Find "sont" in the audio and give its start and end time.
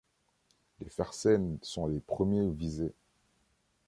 1.61-1.85